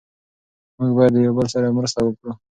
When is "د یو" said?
1.13-1.33